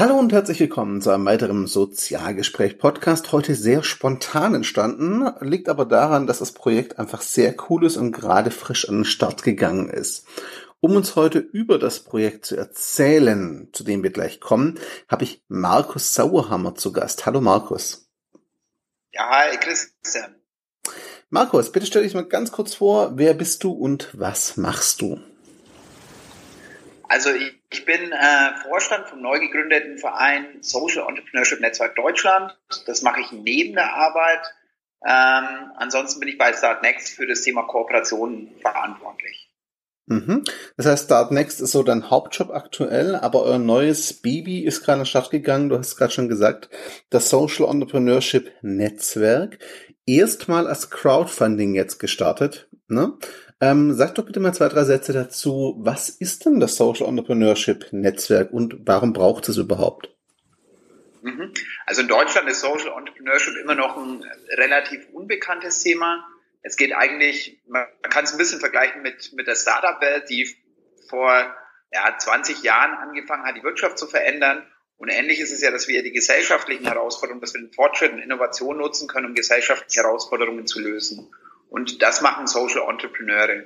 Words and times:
Hallo 0.00 0.18
und 0.18 0.32
herzlich 0.32 0.58
willkommen 0.58 1.02
zu 1.02 1.10
einem 1.10 1.26
weiteren 1.26 1.66
Sozialgespräch-Podcast. 1.66 3.32
Heute 3.32 3.54
sehr 3.54 3.82
spontan 3.82 4.54
entstanden, 4.54 5.30
liegt 5.40 5.68
aber 5.68 5.84
daran, 5.84 6.26
dass 6.26 6.38
das 6.38 6.52
Projekt 6.52 6.98
einfach 6.98 7.20
sehr 7.20 7.54
cool 7.68 7.84
ist 7.84 7.98
und 7.98 8.10
gerade 8.10 8.50
frisch 8.50 8.88
an 8.88 9.00
den 9.00 9.04
Start 9.04 9.42
gegangen 9.42 9.90
ist. 9.90 10.26
Um 10.80 10.96
uns 10.96 11.16
heute 11.16 11.38
über 11.38 11.78
das 11.78 12.00
Projekt 12.00 12.46
zu 12.46 12.56
erzählen, 12.56 13.68
zu 13.74 13.84
dem 13.84 14.02
wir 14.02 14.08
gleich 14.08 14.40
kommen, 14.40 14.80
habe 15.06 15.24
ich 15.24 15.44
Markus 15.48 16.14
Sauerhammer 16.14 16.74
zu 16.76 16.94
Gast. 16.94 17.26
Hallo 17.26 17.42
Markus. 17.42 18.08
Ja, 19.12 19.28
hi 19.28 19.58
Christian. 19.58 20.34
Markus, 21.28 21.72
bitte 21.72 21.84
stell 21.84 22.04
dich 22.04 22.14
mal 22.14 22.24
ganz 22.24 22.52
kurz 22.52 22.72
vor, 22.72 23.18
wer 23.18 23.34
bist 23.34 23.64
du 23.64 23.72
und 23.72 24.08
was 24.18 24.56
machst 24.56 25.02
du? 25.02 25.20
Also 27.06 27.28
ich, 27.32 27.59
ich 27.80 27.86
bin 27.86 28.12
äh, 28.12 28.54
Vorstand 28.62 29.08
vom 29.08 29.22
neu 29.22 29.38
gegründeten 29.40 29.96
Verein 29.96 30.58
Social 30.60 31.08
Entrepreneurship 31.08 31.60
Netzwerk 31.60 31.96
Deutschland. 31.96 32.56
Das 32.86 33.00
mache 33.00 33.20
ich 33.20 33.32
neben 33.32 33.74
der 33.74 33.94
Arbeit. 33.94 34.42
Ähm, 35.02 35.72
ansonsten 35.76 36.20
bin 36.20 36.28
ich 36.28 36.36
bei 36.36 36.52
Startnext 36.52 37.08
für 37.08 37.26
das 37.26 37.40
Thema 37.40 37.62
Kooperationen 37.62 38.50
verantwortlich. 38.60 39.50
Mhm. 40.06 40.44
Das 40.76 40.86
heißt, 40.86 41.04
Startnext 41.06 41.62
ist 41.62 41.72
so 41.72 41.82
dein 41.82 42.10
Hauptjob 42.10 42.50
aktuell, 42.50 43.14
aber 43.14 43.44
euer 43.44 43.58
neues 43.58 44.20
Baby 44.20 44.60
ist 44.64 44.84
gerade 44.84 44.98
in 44.98 45.04
die 45.04 45.10
Stadt 45.10 45.30
gegangen. 45.30 45.70
Du 45.70 45.78
hast 45.78 45.96
gerade 45.96 46.12
schon 46.12 46.28
gesagt, 46.28 46.68
das 47.08 47.30
Social 47.30 47.66
Entrepreneurship 47.70 48.52
Netzwerk. 48.60 49.58
Erstmal 50.04 50.66
als 50.66 50.90
Crowdfunding 50.90 51.74
jetzt 51.74 51.98
gestartet. 51.98 52.68
Ne? 52.88 53.14
Ähm, 53.60 53.92
sag 53.92 54.14
doch 54.14 54.24
bitte 54.24 54.40
mal 54.40 54.54
zwei, 54.54 54.68
drei 54.68 54.84
Sätze 54.84 55.12
dazu. 55.12 55.76
Was 55.80 56.08
ist 56.08 56.46
denn 56.46 56.60
das 56.60 56.76
Social 56.76 57.06
Entrepreneurship 57.06 57.92
Netzwerk 57.92 58.52
und 58.52 58.86
warum 58.86 59.12
braucht 59.12 59.48
es 59.50 59.58
überhaupt? 59.58 60.08
Mhm. 61.22 61.52
Also 61.84 62.00
in 62.00 62.08
Deutschland 62.08 62.48
ist 62.48 62.60
Social 62.60 62.96
Entrepreneurship 62.96 63.56
immer 63.56 63.74
noch 63.74 63.98
ein 63.98 64.24
relativ 64.56 65.06
unbekanntes 65.12 65.82
Thema. 65.82 66.26
Es 66.62 66.76
geht 66.76 66.94
eigentlich, 66.94 67.60
man 67.68 67.84
kann 68.02 68.24
es 68.24 68.32
ein 68.32 68.38
bisschen 68.38 68.60
vergleichen 68.60 69.02
mit, 69.02 69.32
mit 69.34 69.46
der 69.46 69.56
Startup-Welt, 69.56 70.30
die 70.30 70.48
vor 71.08 71.54
ja, 71.92 72.16
20 72.16 72.62
Jahren 72.62 72.94
angefangen 72.94 73.44
hat, 73.44 73.56
die 73.56 73.62
Wirtschaft 73.62 73.98
zu 73.98 74.06
verändern. 74.06 74.66
Und 74.96 75.08
ähnlich 75.08 75.40
ist 75.40 75.52
es 75.52 75.62
ja, 75.62 75.70
dass 75.70 75.88
wir 75.88 76.02
die 76.02 76.12
gesellschaftlichen 76.12 76.84
Herausforderungen, 76.84 77.40
dass 77.40 77.54
wir 77.54 77.60
den 77.60 77.72
Fortschritt 77.72 78.12
und 78.12 78.20
Innovation 78.20 78.78
nutzen 78.78 79.08
können, 79.08 79.26
um 79.26 79.34
gesellschaftliche 79.34 80.02
Herausforderungen 80.02 80.66
zu 80.66 80.80
lösen. 80.80 81.30
Und 81.70 82.02
das 82.02 82.20
machen 82.20 82.46
Social 82.46 82.88
Entrepreneure. 82.90 83.64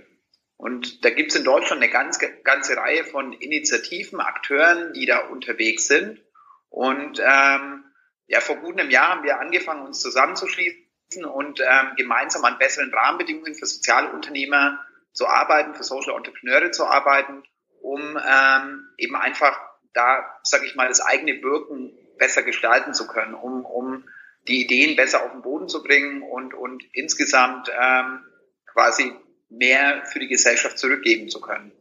Und 0.57 1.05
da 1.05 1.11
gibt 1.11 1.31
es 1.31 1.37
in 1.37 1.45
Deutschland 1.45 1.83
eine 1.83 1.91
ganz, 1.91 2.19
ganze 2.45 2.77
Reihe 2.77 3.05
von 3.05 3.33
Initiativen, 3.33 4.21
Akteuren, 4.21 4.93
die 4.93 5.07
da 5.07 5.27
unterwegs 5.29 5.89
sind. 5.89 6.21
Und 6.69 7.19
ähm, 7.19 7.85
ja, 8.27 8.41
vor 8.41 8.57
gut 8.57 8.79
einem 8.79 8.91
Jahr 8.91 9.09
haben 9.09 9.25
wir 9.25 9.41
angefangen, 9.41 9.87
uns 9.87 10.01
zusammenzuschließen 10.01 11.25
und 11.25 11.61
ähm, 11.61 11.97
gemeinsam 11.97 12.45
an 12.45 12.59
besseren 12.59 12.93
Rahmenbedingungen 12.93 13.55
für 13.55 13.67
soziale 13.67 14.13
Unternehmer 14.13 14.85
zu 15.13 15.27
arbeiten, 15.27 15.75
für 15.75 15.85
Social 15.85 16.17
Entrepreneure 16.17 16.73
zu 16.73 16.87
arbeiten, 16.87 17.43
um 17.81 18.01
ähm, 18.01 18.89
eben 18.99 19.17
einfach 19.17 19.59
da, 19.95 20.25
sage 20.43 20.67
ich 20.67 20.75
mal, 20.75 20.89
das 20.89 21.01
eigene 21.01 21.43
Wirken 21.43 21.97
besser 22.19 22.43
gestalten 22.43 22.93
zu 22.93 23.07
können, 23.07 23.35
um, 23.35 23.65
um 23.65 24.05
die 24.49 24.65
Ideen 24.65 24.97
besser 24.97 25.25
auf 25.25 25.33
den 25.33 25.43
Boden 25.43 25.69
zu 25.69 25.83
bringen 25.83 26.23
und, 26.23 26.55
und 26.55 26.85
insgesamt 26.93 27.71
ähm, 27.71 28.21
quasi 28.67 29.13
mehr 29.49 30.05
für 30.07 30.19
die 30.19 30.29
Gesellschaft 30.29 30.79
zurückgeben 30.79 31.29
zu 31.29 31.41
können. 31.41 31.73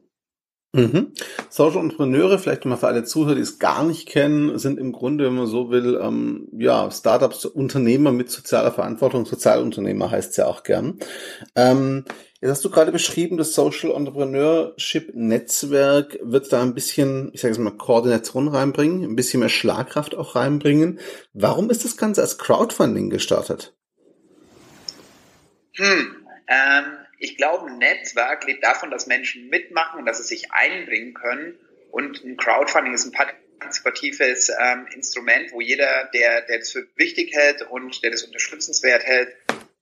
Mhm. 0.76 1.14
Social 1.50 1.82
Entrepreneure, 1.82 2.40
vielleicht 2.40 2.66
mal 2.66 2.78
für 2.78 2.88
alle 2.88 3.04
Zuhörer, 3.04 3.36
die 3.36 3.42
es 3.42 3.60
gar 3.60 3.84
nicht 3.84 4.08
kennen, 4.08 4.58
sind 4.58 4.80
im 4.80 4.92
Grunde, 4.92 5.26
wenn 5.26 5.36
man 5.36 5.46
so 5.46 5.70
will, 5.70 6.00
ähm, 6.02 6.48
ja, 6.52 6.90
Startups, 6.90 7.46
Unternehmer 7.46 8.12
mit 8.12 8.32
sozialer 8.32 8.72
Verantwortung, 8.72 9.26
Sozialunternehmer 9.26 10.10
heißt 10.10 10.32
es 10.32 10.38
ja 10.38 10.48
auch 10.48 10.64
gern. 10.64 10.98
Ähm, 11.56 12.06
Jetzt 12.44 12.52
hast 12.52 12.66
du 12.66 12.72
gerade 12.72 12.92
beschrieben, 12.92 13.38
das 13.38 13.54
Social 13.54 13.92
Entrepreneurship 13.92 15.16
Netzwerk 15.16 16.20
wird 16.22 16.52
da 16.52 16.62
ein 16.62 16.74
bisschen, 16.74 17.30
ich 17.32 17.40
sage 17.40 17.54
es 17.54 17.58
mal, 17.58 17.72
Koordination 17.72 18.50
reinbringen, 18.50 19.06
ein 19.06 19.16
bisschen 19.16 19.40
mehr 19.40 19.48
Schlagkraft 19.48 20.14
auch 20.14 20.36
reinbringen. 20.36 21.00
Warum 21.32 21.70
ist 21.70 21.86
das 21.86 21.96
Ganze 21.96 22.20
als 22.20 22.38
Crowdfunding 22.38 23.10
gestartet? 23.10 23.74
Hm, 25.78 26.18
ähm, 26.50 26.84
ich 27.24 27.38
glaube, 27.38 27.68
ein 27.68 27.78
Netzwerk 27.78 28.44
lebt 28.44 28.66
davon, 28.66 28.92
dass 28.92 29.08
Menschen 29.08 29.48
mitmachen 29.48 30.00
und 30.00 30.06
dass 30.06 30.18
sie 30.18 30.26
sich 30.26 30.52
einbringen 30.52 31.14
können. 31.14 31.58
Und 31.90 32.22
ein 32.26 32.36
Crowdfunding 32.36 32.94
ist 32.94 33.06
ein 33.06 33.14
partizipatives 33.14 34.52
ähm, 34.60 34.88
Instrument, 34.94 35.54
wo 35.54 35.62
jeder, 35.62 36.10
der, 36.14 36.42
der 36.42 36.60
das 36.60 36.72
für 36.72 36.86
wichtig 36.98 37.34
hält 37.34 37.62
und 37.62 38.04
der 38.04 38.12
das 38.12 38.24
unterstützenswert 38.24 39.06
hält, 39.06 39.34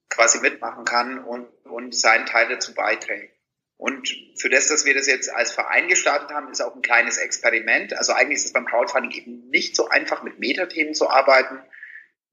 quasi 0.07 0.39
mitmachen 0.39 0.85
kann 0.85 1.17
und, 1.17 1.47
und 1.65 1.95
seinen 1.95 2.27
Teil 2.27 2.47
dazu 2.47 2.75
beiträgt. 2.75 3.35
Und 3.75 4.15
für 4.37 4.49
das, 4.49 4.67
dass 4.67 4.85
wir 4.85 4.93
das 4.93 5.07
jetzt 5.07 5.33
als 5.33 5.51
Verein 5.51 5.87
gestartet 5.87 6.29
haben, 6.29 6.51
ist 6.51 6.61
auch 6.61 6.75
ein 6.75 6.83
kleines 6.83 7.17
Experiment. 7.17 7.97
Also 7.97 8.13
eigentlich 8.13 8.37
ist 8.37 8.45
es 8.45 8.53
beim 8.53 8.67
Crowdfunding 8.67 9.17
eben 9.17 9.49
nicht 9.49 9.75
so 9.75 9.89
einfach, 9.89 10.21
mit 10.21 10.37
Metathemen 10.37 10.93
zu 10.93 11.09
arbeiten. 11.09 11.57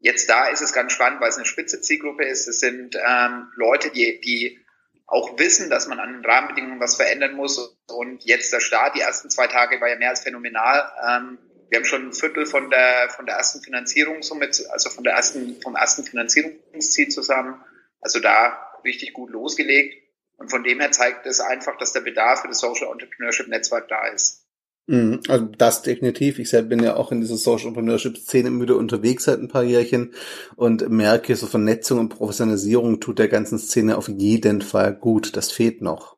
Jetzt 0.00 0.28
da 0.28 0.48
ist 0.48 0.60
es 0.60 0.74
ganz 0.74 0.92
spannend, 0.92 1.22
weil 1.22 1.30
es 1.30 1.36
eine 1.36 1.46
spitze 1.46 1.80
Zielgruppe 1.80 2.24
ist. 2.24 2.46
Es 2.46 2.60
sind 2.60 2.94
ähm, 2.96 3.50
Leute, 3.56 3.90
die, 3.90 4.20
die 4.20 4.60
auch 5.08 5.38
wissen, 5.38 5.70
dass 5.70 5.88
man 5.88 5.98
an 5.98 6.12
den 6.12 6.24
Rahmenbedingungen 6.24 6.80
was 6.80 6.96
verändern 6.96 7.34
muss. 7.34 7.58
Und 7.88 8.24
jetzt 8.24 8.52
der 8.52 8.60
Start, 8.60 8.94
die 8.94 9.00
ersten 9.00 9.30
zwei 9.30 9.46
Tage 9.46 9.80
war 9.80 9.88
ja 9.88 9.96
mehr 9.96 10.10
als 10.10 10.20
phänomenal. 10.20 10.92
Ähm, 11.08 11.38
wir 11.70 11.78
haben 11.78 11.86
schon 11.86 12.08
ein 12.08 12.12
Viertel 12.12 12.44
von 12.44 12.70
der, 12.70 13.08
von 13.08 13.24
der 13.26 13.36
ersten 13.36 13.62
Finanzierung 13.62 14.22
somit, 14.22 14.66
also 14.70 14.90
von 14.90 15.04
der 15.04 15.14
ersten, 15.14 15.60
vom 15.62 15.76
ersten 15.76 16.04
Finanzierungsziel 16.04 17.08
zusammen. 17.08 17.60
Also 18.00 18.20
da 18.20 18.70
richtig 18.84 19.14
gut 19.14 19.30
losgelegt. 19.30 19.96
Und 20.36 20.50
von 20.50 20.62
dem 20.62 20.78
her 20.78 20.92
zeigt 20.92 21.26
es 21.26 21.40
einfach, 21.40 21.76
dass 21.78 21.92
der 21.92 22.00
Bedarf 22.00 22.42
für 22.42 22.48
das 22.48 22.60
Social 22.60 22.92
Entrepreneurship 22.92 23.48
Netzwerk 23.48 23.88
da 23.88 24.06
ist. 24.08 24.46
Mhm, 24.90 25.20
also 25.28 25.44
das 25.58 25.82
definitiv. 25.82 26.38
Ich 26.38 26.48
selbst 26.48 26.70
bin 26.70 26.82
ja 26.82 26.96
auch 26.96 27.12
in 27.12 27.20
dieser 27.20 27.36
Social 27.36 27.68
Entrepreneurship 27.68 28.16
Szene 28.16 28.50
wieder 28.58 28.76
unterwegs 28.76 29.24
seit 29.24 29.38
ein 29.38 29.48
paar 29.48 29.62
Jährchen 29.62 30.14
und 30.56 30.88
merke, 30.88 31.36
so 31.36 31.46
Vernetzung 31.46 31.98
und 31.98 32.08
Professionalisierung 32.08 32.98
tut 32.98 33.18
der 33.18 33.28
ganzen 33.28 33.58
Szene 33.58 33.98
auf 33.98 34.08
jeden 34.08 34.62
Fall 34.62 34.94
gut. 34.96 35.36
Das 35.36 35.52
fehlt 35.52 35.82
noch. 35.82 36.16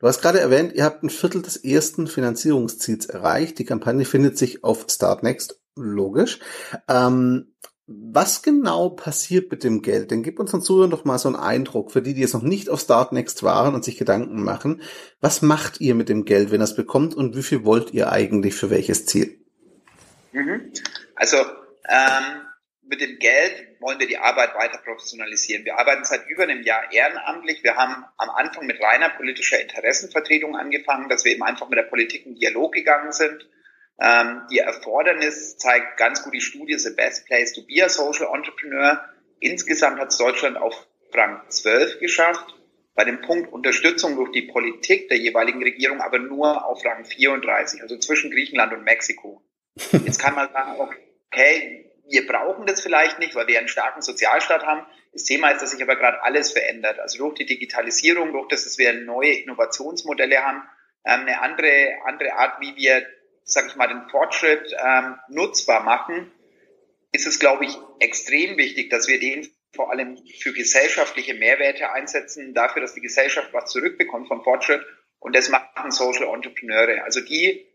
Du 0.00 0.08
hast 0.08 0.20
gerade 0.20 0.40
erwähnt, 0.40 0.72
ihr 0.74 0.82
habt 0.82 1.04
ein 1.04 1.10
Viertel 1.10 1.42
des 1.42 1.56
ersten 1.58 2.08
Finanzierungsziels 2.08 3.06
erreicht. 3.06 3.60
Die 3.60 3.64
Kampagne 3.64 4.04
findet 4.04 4.36
sich 4.36 4.64
auf 4.64 4.86
Startnext, 4.88 5.60
logisch. 5.76 6.40
Ähm, 6.88 7.54
was 7.90 8.42
genau 8.42 8.90
passiert 8.90 9.50
mit 9.50 9.64
dem 9.64 9.80
Geld? 9.80 10.10
Denn 10.10 10.22
gib 10.22 10.38
uns 10.38 10.50
dann 10.50 10.60
Zuhörern 10.60 10.90
doch 10.90 11.06
mal 11.06 11.18
so 11.18 11.28
einen 11.28 11.36
Eindruck 11.36 11.90
für 11.90 12.02
die, 12.02 12.12
die 12.12 12.20
jetzt 12.20 12.34
noch 12.34 12.42
nicht 12.42 12.68
auf 12.68 12.80
Startnext 12.80 13.42
waren 13.42 13.74
und 13.74 13.82
sich 13.82 13.96
Gedanken 13.96 14.42
machen. 14.42 14.82
Was 15.22 15.40
macht 15.40 15.80
ihr 15.80 15.94
mit 15.94 16.10
dem 16.10 16.26
Geld, 16.26 16.50
wenn 16.50 16.60
ihr 16.60 16.64
es 16.64 16.76
bekommt 16.76 17.14
und 17.14 17.34
wie 17.34 17.42
viel 17.42 17.64
wollt 17.64 17.94
ihr 17.94 18.12
eigentlich 18.12 18.54
für 18.54 18.68
welches 18.68 19.06
Ziel? 19.06 19.38
Mhm. 20.32 20.70
Also 21.14 21.38
ähm, 21.38 22.42
mit 22.82 23.00
dem 23.00 23.18
Geld 23.18 23.80
wollen 23.80 23.98
wir 23.98 24.06
die 24.06 24.18
Arbeit 24.18 24.54
weiter 24.54 24.78
professionalisieren. 24.84 25.64
Wir 25.64 25.78
arbeiten 25.78 26.04
seit 26.04 26.28
über 26.28 26.42
einem 26.42 26.62
Jahr 26.62 26.92
ehrenamtlich. 26.92 27.64
Wir 27.64 27.76
haben 27.76 28.04
am 28.18 28.28
Anfang 28.28 28.66
mit 28.66 28.82
reiner 28.82 29.08
politischer 29.08 29.62
Interessenvertretung 29.62 30.56
angefangen, 30.56 31.08
dass 31.08 31.24
wir 31.24 31.32
eben 31.32 31.42
einfach 31.42 31.70
mit 31.70 31.78
der 31.78 31.84
Politik 31.84 32.26
in 32.26 32.34
Dialog 32.34 32.74
gegangen 32.74 33.12
sind 33.12 33.48
ähm, 34.00 34.42
die 34.50 34.58
Erfordernis 34.58 35.56
zeigt 35.58 35.96
ganz 35.96 36.22
gut 36.22 36.34
die 36.34 36.40
Studie 36.40 36.78
The 36.78 36.90
Best 36.90 37.26
Place 37.26 37.52
to 37.52 37.62
Be 37.62 37.84
a 37.84 37.88
Social 37.88 38.28
Entrepreneur. 38.34 39.04
Insgesamt 39.40 39.98
hat 39.98 40.08
es 40.08 40.18
Deutschland 40.18 40.56
auf 40.56 40.86
Rang 41.12 41.42
12 41.48 41.98
geschafft. 41.98 42.54
Bei 42.94 43.04
dem 43.04 43.20
Punkt 43.22 43.52
Unterstützung 43.52 44.16
durch 44.16 44.32
die 44.32 44.42
Politik 44.42 45.08
der 45.08 45.18
jeweiligen 45.18 45.62
Regierung 45.62 46.00
aber 46.00 46.18
nur 46.18 46.66
auf 46.66 46.84
Rang 46.84 47.04
34, 47.04 47.82
also 47.82 47.96
zwischen 47.98 48.30
Griechenland 48.30 48.72
und 48.72 48.84
Mexiko. 48.84 49.42
Jetzt 49.92 50.20
kann 50.20 50.34
man 50.34 50.52
sagen, 50.52 50.80
okay, 50.80 51.92
wir 52.08 52.26
brauchen 52.26 52.66
das 52.66 52.80
vielleicht 52.80 53.18
nicht, 53.18 53.34
weil 53.34 53.46
wir 53.46 53.58
einen 53.58 53.68
starken 53.68 54.02
Sozialstaat 54.02 54.64
haben. 54.64 54.86
Das 55.12 55.24
Thema 55.24 55.50
ist, 55.50 55.62
dass 55.62 55.72
sich 55.72 55.82
aber 55.82 55.96
gerade 55.96 56.22
alles 56.22 56.52
verändert. 56.52 56.98
Also 56.98 57.18
durch 57.18 57.34
die 57.34 57.46
Digitalisierung, 57.46 58.32
durch 58.32 58.48
das, 58.48 58.64
dass 58.64 58.78
wir 58.78 58.92
neue 58.92 59.32
Innovationsmodelle 59.42 60.42
haben, 60.42 60.62
ähm, 61.04 61.20
eine 61.20 61.40
andere, 61.40 61.98
andere 62.04 62.32
Art, 62.34 62.60
wie 62.60 62.74
wir 62.76 63.06
sag 63.48 63.66
ich 63.66 63.76
mal, 63.76 63.88
den 63.88 64.08
Fortschritt 64.10 64.74
ähm, 64.78 65.16
nutzbar 65.28 65.82
machen, 65.82 66.30
ist 67.12 67.26
es, 67.26 67.38
glaube 67.38 67.64
ich, 67.64 67.76
extrem 67.98 68.56
wichtig, 68.58 68.90
dass 68.90 69.08
wir 69.08 69.18
den 69.18 69.48
vor 69.74 69.90
allem 69.90 70.18
für 70.40 70.52
gesellschaftliche 70.52 71.34
Mehrwerte 71.34 71.90
einsetzen, 71.92 72.54
dafür, 72.54 72.82
dass 72.82 72.94
die 72.94 73.00
Gesellschaft 73.00 73.52
was 73.52 73.70
zurückbekommt 73.70 74.28
vom 74.28 74.42
Fortschritt. 74.44 74.84
Und 75.18 75.34
das 75.34 75.48
machen 75.48 75.90
Social 75.90 76.32
Entrepreneure. 76.34 77.04
Also 77.04 77.20
die 77.20 77.66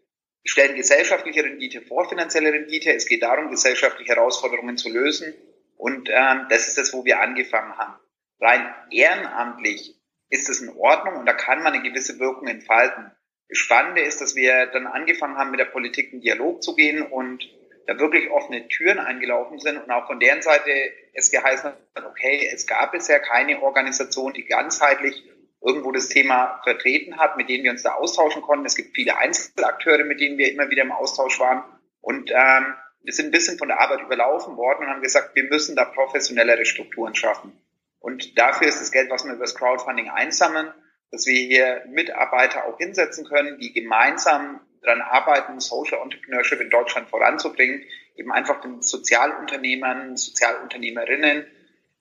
stellen 0.46 0.76
gesellschaftliche 0.76 1.44
Rendite 1.44 1.82
vor 1.82 2.08
finanzielle 2.08 2.54
Rendite. 2.54 2.94
Es 2.94 3.08
geht 3.08 3.24
darum, 3.24 3.50
gesellschaftliche 3.50 4.16
Herausforderungen 4.16 4.78
zu 4.78 4.90
lösen. 4.90 5.34
Und 5.78 6.10
ähm, 6.10 6.48
das 6.50 6.68
ist 6.68 6.78
das, 6.78 6.94
wo 6.94 7.04
wir 7.04 7.20
angefangen 7.20 7.78
haben. 7.78 8.00
Rein 8.40 8.74
ehrenamtlich 8.92 9.96
ist 10.30 10.50
es 10.50 10.62
in 10.62 10.70
Ordnung 10.70 11.18
und 11.18 11.26
da 11.26 11.34
kann 11.34 11.64
man 11.64 11.74
eine 11.74 11.84
gewisse 11.84 12.20
Wirkung 12.20 12.48
entfalten. 12.48 13.12
Spannende 13.52 14.02
ist, 14.02 14.22
dass 14.22 14.36
wir 14.36 14.68
dann 14.68 14.88
angefangen 14.88 15.38
haben, 15.38 15.52
mit 15.52 15.60
der 15.60 15.66
Politik 15.66 16.14
in 16.14 16.22
Dialog 16.22 16.64
zu 16.64 16.76
gehen 16.76 17.02
und 17.02 17.44
da 17.86 18.00
wirklich 18.00 18.30
offene 18.32 18.68
Türen 18.68 19.00
eingelaufen 19.00 19.60
sind 19.60 19.78
und 19.78 19.92
auch 19.92 20.08
von 20.08 20.20
deren 20.20 20.42
Seite 20.42 20.72
es 21.14 21.32
geheißen 21.32 21.72
hat, 21.72 22.06
okay, 22.06 22.50
es 22.54 22.66
gab 22.66 22.94
bisher 22.94 23.20
keine 23.20 23.62
Organisation, 23.62 24.34
die 24.34 24.46
ganzheitlich 24.46 25.24
irgendwo 25.62 25.92
das 25.92 26.10
Thema 26.10 26.62
vertreten 26.64 27.18
hat, 27.18 27.38
mit 27.38 27.50
denen 27.50 27.64
wir 27.64 27.72
uns 27.72 27.84
da 27.84 27.94
austauschen 27.94 28.42
konnten. 28.42 28.66
Es 28.66 28.76
gibt 28.76 28.96
viele 28.96 29.18
Einzelakteure, 29.18 30.04
mit 30.04 30.20
denen 30.20 30.38
wir 30.38 30.52
immer 30.52 30.70
wieder 30.70 30.84
im 30.84 30.92
Austausch 30.92 31.40
waren. 31.40 31.64
Und 32.02 32.32
ähm, 32.32 32.76
wir 33.02 33.14
sind 33.14 33.28
ein 33.28 33.32
bisschen 33.32 33.58
von 33.58 33.70
der 33.70 33.80
Arbeit 33.80 34.02
überlaufen 34.02 34.58
worden 34.58 34.86
und 34.86 34.90
haben 34.90 35.02
gesagt, 35.02 35.36
wir 35.36 35.44
müssen 35.44 35.76
da 35.76 35.86
professionellere 35.86 36.66
Strukturen 36.66 37.16
schaffen. 37.16 37.54
Und 38.00 38.38
dafür 38.38 38.68
ist 38.68 38.82
das 38.82 38.92
Geld, 38.92 39.10
was 39.10 39.24
wir 39.24 39.34
über 39.34 39.44
das 39.44 39.56
Crowdfunding 39.56 40.10
einsammeln, 40.10 40.74
dass 41.14 41.28
wir 41.28 41.40
hier 41.40 41.84
Mitarbeiter 41.90 42.66
auch 42.66 42.80
hinsetzen 42.80 43.26
können, 43.26 43.60
die 43.60 43.72
gemeinsam 43.72 44.60
daran 44.82 45.02
arbeiten, 45.02 45.60
Social 45.60 46.00
Entrepreneurship 46.02 46.60
in 46.60 46.72
Deutschland 46.72 47.08
voranzubringen, 47.08 47.84
eben 48.16 48.32
einfach 48.32 48.62
den 48.62 48.82
Sozialunternehmern, 48.82 50.18
Sozialunternehmerinnen 50.18 51.46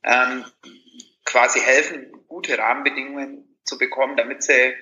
ähm, 0.03 0.45
quasi 1.27 1.61
helfen, 1.61 2.11
gute 2.27 2.57
Rahmenbedingungen 2.57 3.45
zu 3.65 3.77
bekommen, 3.77 4.17
damit 4.17 4.43
sie 4.43 4.73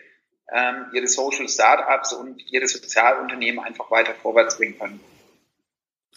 ähm, 0.53 0.87
ihre 0.93 1.09
Social 1.09 1.49
Startups 1.49 2.13
und 2.13 2.41
ihre 2.53 2.69
Sozialunternehmen 2.69 3.63
einfach 3.65 3.91
weiter 3.91 4.15
vorwärts 4.15 4.59
bringen 4.59 4.79
können. 4.79 5.01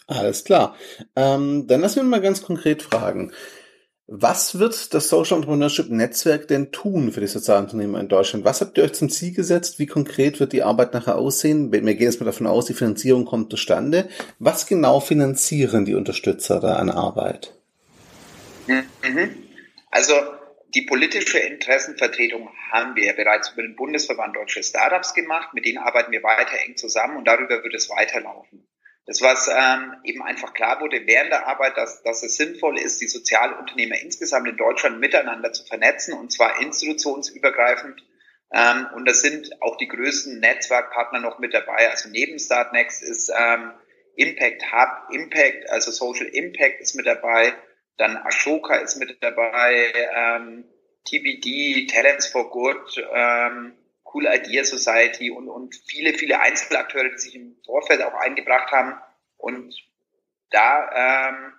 Alles 0.06 0.44
klar. 0.44 0.76
Ähm, 1.16 1.66
dann 1.66 1.80
lassen 1.80 1.96
wir 1.96 2.04
mal 2.04 2.20
ganz 2.20 2.42
konkret 2.42 2.80
fragen. 2.82 3.32
Was 4.06 4.58
wird 4.58 4.92
das 4.92 5.08
Social 5.08 5.38
Entrepreneurship 5.38 5.88
Netzwerk 5.88 6.46
denn 6.48 6.72
tun 6.72 7.10
für 7.10 7.20
die 7.20 7.26
Sozialunternehmen 7.26 7.98
in 7.98 8.08
Deutschland? 8.08 8.44
Was 8.44 8.60
habt 8.60 8.76
ihr 8.76 8.84
euch 8.84 8.92
zum 8.92 9.08
Ziel 9.08 9.34
gesetzt? 9.34 9.78
Wie 9.78 9.86
konkret 9.86 10.40
wird 10.40 10.52
die 10.52 10.62
Arbeit 10.62 10.92
nachher 10.92 11.16
aussehen? 11.16 11.72
Wir 11.72 11.80
gehen 11.80 11.98
jetzt 11.98 12.20
mal 12.20 12.26
davon 12.26 12.46
aus, 12.46 12.66
die 12.66 12.74
Finanzierung 12.74 13.24
kommt 13.24 13.50
zustande. 13.50 14.10
Was 14.38 14.66
genau 14.66 15.00
finanzieren 15.00 15.86
die 15.86 15.94
Unterstützer 15.94 16.60
da 16.60 16.76
an 16.76 16.90
Arbeit? 16.90 17.54
Mhm. 18.66 19.30
Also 19.90 20.14
die 20.74 20.82
politische 20.82 21.38
Interessenvertretung 21.38 22.50
haben 22.72 22.96
wir 22.96 23.10
bereits 23.14 23.52
über 23.52 23.62
den 23.62 23.74
Bundesverband 23.74 24.36
Deutsche 24.36 24.62
Startups 24.62 25.14
gemacht. 25.14 25.54
Mit 25.54 25.64
denen 25.64 25.78
arbeiten 25.78 26.12
wir 26.12 26.22
weiter 26.22 26.56
eng 26.66 26.76
zusammen 26.76 27.16
und 27.16 27.26
darüber 27.26 27.62
wird 27.62 27.72
es 27.74 27.88
weiterlaufen. 27.88 28.66
Das, 29.06 29.20
was 29.20 29.48
ähm, 29.48 29.96
eben 30.04 30.22
einfach 30.22 30.54
klar 30.54 30.80
wurde 30.80 31.06
während 31.06 31.30
der 31.30 31.46
Arbeit, 31.46 31.76
dass, 31.76 32.02
dass 32.02 32.22
es 32.22 32.36
sinnvoll 32.36 32.78
ist, 32.78 33.02
die 33.02 33.06
Sozialunternehmer 33.06 33.96
insgesamt 34.00 34.48
in 34.48 34.56
Deutschland 34.56 34.98
miteinander 34.98 35.52
zu 35.52 35.64
vernetzen 35.64 36.14
und 36.14 36.32
zwar 36.32 36.60
institutionsübergreifend. 36.60 38.02
Ähm, 38.52 38.86
und 38.94 39.06
das 39.06 39.20
sind 39.20 39.60
auch 39.60 39.76
die 39.76 39.88
größten 39.88 40.40
Netzwerkpartner 40.40 41.20
noch 41.20 41.38
mit 41.38 41.52
dabei. 41.52 41.90
Also 41.90 42.08
neben 42.08 42.38
Startnext 42.38 43.02
ist 43.02 43.30
ähm, 43.36 43.72
Impact 44.16 44.72
Hub, 44.72 45.12
Impact, 45.12 45.68
also 45.70 45.90
Social 45.90 46.26
Impact 46.26 46.80
ist 46.80 46.94
mit 46.94 47.06
dabei. 47.06 47.52
Dann 47.98 48.16
Ashoka 48.16 48.76
ist 48.76 48.96
mit 48.96 49.22
dabei, 49.22 49.92
ähm, 50.14 50.64
TBD, 51.04 51.86
Talents 51.86 52.26
for 52.26 52.50
Good, 52.50 53.04
ähm, 53.14 53.76
Cool 54.14 54.26
Idea 54.26 54.64
Society 54.64 55.30
und, 55.30 55.48
und 55.48 55.74
viele, 55.86 56.14
viele 56.14 56.40
Einzelakteure, 56.40 57.10
die 57.10 57.18
sich 57.18 57.34
im 57.34 57.56
Vorfeld 57.66 58.02
auch 58.02 58.14
eingebracht 58.14 58.70
haben. 58.70 58.94
Und 59.36 59.74
da 60.50 61.28
ähm, 61.28 61.52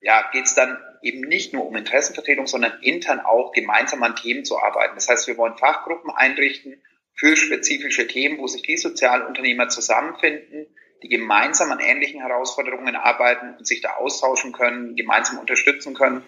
ja, 0.00 0.28
geht 0.32 0.46
es 0.46 0.54
dann 0.54 0.78
eben 1.02 1.20
nicht 1.20 1.52
nur 1.52 1.66
um 1.66 1.76
Interessenvertretung, 1.76 2.46
sondern 2.46 2.80
intern 2.82 3.20
auch 3.20 3.52
gemeinsam 3.52 4.02
an 4.02 4.16
Themen 4.16 4.44
zu 4.44 4.58
arbeiten. 4.58 4.94
Das 4.94 5.08
heißt, 5.08 5.28
wir 5.28 5.36
wollen 5.36 5.56
Fachgruppen 5.56 6.10
einrichten 6.10 6.82
für 7.14 7.36
spezifische 7.36 8.06
Themen, 8.06 8.38
wo 8.38 8.46
sich 8.46 8.62
die 8.62 8.76
Sozialunternehmer 8.76 9.68
zusammenfinden, 9.68 10.66
die 11.02 11.08
gemeinsam 11.08 11.70
an 11.70 11.80
ähnlichen 11.80 12.20
Herausforderungen 12.20 12.96
arbeiten 12.96 13.56
und 13.58 13.66
sich 13.66 13.80
da 13.80 13.94
austauschen 13.94 14.52
können, 14.52 14.96
gemeinsam 14.96 15.38
unterstützen 15.38 15.94
können. 15.94 16.24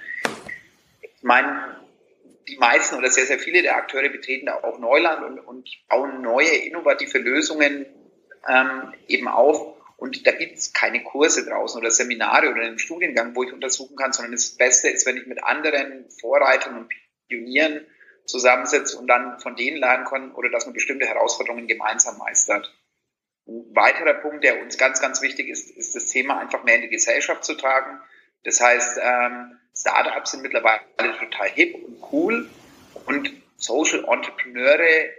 Ich 1.01 1.23
meine, 1.23 1.82
die 2.49 2.57
meisten 2.57 2.97
oder 2.97 3.11
sehr, 3.11 3.27
sehr 3.27 3.39
viele 3.39 3.63
der 3.63 3.77
Akteure 3.77 4.09
betreten 4.09 4.47
da 4.47 4.63
auch 4.63 4.79
Neuland 4.79 5.25
und, 5.25 5.39
und 5.41 5.69
bauen 5.89 6.23
neue, 6.23 6.49
innovative 6.49 7.19
Lösungen 7.19 7.87
ähm, 8.49 8.95
eben 9.09 9.29
auf. 9.29 9.79
Und 9.97 10.27
da 10.27 10.33
gibt 10.33 10.59
es 10.59 10.73
keine 10.73 11.05
Kurse 11.05 11.45
draußen 11.45 11.81
oder 11.81 11.91
Seminare 11.91 12.51
oder 12.51 12.63
einen 12.63 12.79
Studiengang, 12.79 13.37
wo 13.37 13.45
ich 13.45 13.53
untersuchen 13.53 13.97
kann, 13.97 14.13
sondern 14.13 14.33
das 14.33 14.57
Beste 14.57 14.89
ist, 14.89 15.07
wenn 15.07 15.17
ich 15.17 15.27
mit 15.27 15.45
anderen 15.45 16.11
Vorreitern 16.11 16.77
und 16.77 16.93
Pionieren 17.29 17.87
zusammensitze 18.27 18.99
und 18.99 19.07
dann 19.07 19.39
von 19.41 19.57
denen 19.57 19.77
lernen 19.77 20.05
kann 20.05 20.33
oder 20.35 20.51
dass 20.51 20.67
man 20.67 20.75
bestimmte 20.75 21.07
Herausforderungen 21.07 21.67
gemeinsam 21.67 22.19
meistert. 22.19 22.73
Ein 23.47 23.75
weiterer 23.75 24.15
Punkt, 24.15 24.45
der 24.45 24.61
uns 24.63 24.79
ganz, 24.79 25.01
ganz 25.01 25.23
wichtig 25.23 25.49
ist, 25.49 25.71
ist 25.71 25.95
das 25.95 26.07
Thema 26.07 26.39
einfach 26.39 26.63
mehr 26.65 26.77
in 26.77 26.83
die 26.83 26.89
Gesellschaft 26.89 27.45
zu 27.45 27.55
tragen. 27.55 28.01
Das 28.45 28.61
heißt, 28.61 28.99
ähm, 29.03 29.59
Startups 29.77 30.33
sind 30.33 30.43
mittlerweile 30.43 30.81
total 31.19 31.49
hip 31.49 31.75
und 31.75 32.03
cool 32.13 32.51
und 33.07 33.31
Social 33.57 34.05
Entrepreneure 34.05 35.11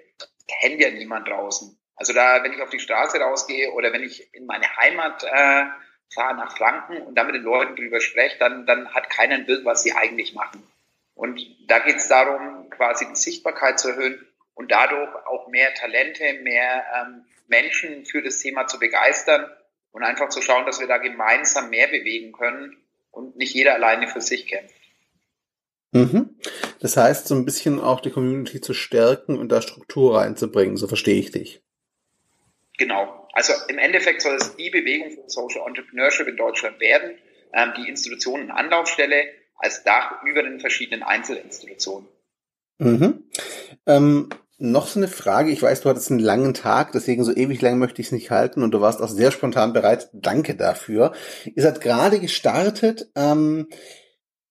kennt 0.48 0.82
ja 0.82 0.92
niemand 0.92 1.28
draußen. 1.28 1.78
Also 1.96 2.14
da, 2.14 2.44
wenn 2.44 2.54
ich 2.54 2.62
auf 2.62 2.70
die 2.70 2.80
Straße 2.80 3.20
rausgehe 3.20 3.72
oder 3.72 3.94
wenn 3.94 4.04
ich 4.04 4.34
in 4.34 4.46
meine 4.46 4.66
Heimat 4.78 5.24
äh, 5.24 5.66
fahre 6.14 6.36
nach 6.36 6.56
Franken 6.58 6.98
und 6.98 7.16
da 7.16 7.24
mit 7.24 7.36
den 7.36 7.44
Leuten 7.44 7.76
drüber 7.76 8.02
spreche, 8.02 8.38
dann, 8.40 8.66
dann 8.66 8.94
hat 8.94 9.10
keiner 9.10 9.36
ein 9.36 9.46
Bild, 9.46 9.64
was 9.66 9.84
sie 9.84 9.94
eigentlich 9.94 10.34
machen. 10.34 10.68
Und 11.16 11.40
da 11.68 11.80
geht 11.80 11.98
es 11.98 12.08
darum, 12.08 12.70
quasi 12.70 13.08
die 13.08 13.16
Sichtbarkeit 13.16 13.80
zu 13.80 13.90
erhöhen 13.90 14.28
und 14.56 14.72
dadurch 14.72 15.16
auch 15.28 15.48
mehr 15.48 15.74
Talente, 15.74 16.34
mehr 16.42 16.84
ähm, 16.96 17.26
Menschen 17.48 18.06
für 18.06 18.22
das 18.22 18.40
Thema 18.40 18.68
zu 18.68 18.80
begeistern 18.80 19.50
und 19.92 20.04
einfach 20.04 20.30
zu 20.30 20.42
schauen, 20.42 20.66
dass 20.66 20.80
wir 20.80 20.88
da 20.88 20.98
gemeinsam 20.98 21.70
mehr 21.70 21.88
bewegen 21.88 22.32
können 22.32 22.83
und 23.14 23.38
nicht 23.38 23.54
jeder 23.54 23.76
alleine 23.76 24.10
für 24.10 24.20
sich 24.20 24.48
kämpft. 24.48 24.76
Mhm. 25.94 26.36
Das 26.80 26.98
heißt, 26.98 27.28
so 27.28 27.36
ein 27.36 27.46
bisschen 27.46 27.80
auch 27.80 28.02
die 28.02 28.10
Community 28.10 28.60
zu 28.60 28.74
stärken 28.74 29.38
und 29.38 29.50
da 29.50 29.62
Struktur 29.62 30.18
reinzubringen, 30.18 30.76
so 30.76 30.88
verstehe 30.88 31.20
ich 31.20 31.32
dich. 31.32 31.62
Genau. 32.78 33.28
Also 33.32 33.54
im 33.68 33.78
Endeffekt 33.78 34.22
soll 34.22 34.36
es 34.36 34.56
die 34.56 34.70
Bewegung 34.70 35.12
für 35.12 35.30
Social 35.30 35.68
Entrepreneurship 35.68 36.28
in 36.28 36.38
Deutschland 36.38 36.80
werden, 36.80 37.18
ähm, 37.54 37.74
die 37.78 37.88
Institutionen 37.88 38.52
Anlaufstelle 38.52 39.26
als 39.56 39.84
Dach 39.84 40.24
über 40.24 40.44
den 40.44 40.60
verschiedenen 40.60 41.04
Einzelinstitutionen. 41.04 42.08
Mhm. 42.80 43.24
Ähm, 43.86 44.30
noch 44.64 44.88
so 44.88 45.00
eine 45.00 45.10
Frage. 45.10 45.52
Ich 45.52 45.62
weiß, 45.62 45.82
du 45.82 45.90
hattest 45.90 46.10
einen 46.10 46.22
langen 46.22 46.54
Tag, 46.54 46.94
deswegen 46.94 47.26
so 47.26 47.36
ewig 47.36 47.62
lang 47.62 47.78
möchte 47.80 48.02
ich 48.02 48.08
es 48.08 48.14
nicht 48.14 48.32
halten 48.32 48.64
und 48.64 48.72
du 48.72 48.80
warst 48.80 49.02
auch 49.02 49.10
sehr 49.10 49.32
spontan 49.32 49.74
bereit. 49.74 50.10
Danke 50.14 50.56
dafür. 50.56 51.12
Ihr 51.54 51.62
seid 51.62 51.82
gerade 51.82 52.20
gestartet. 52.20 53.12
Ähm, 53.16 53.68